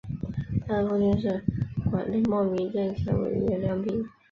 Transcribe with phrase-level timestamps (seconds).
[0.65, 1.43] 她的父亲是
[1.91, 4.03] 广东茂名政协委员梁平。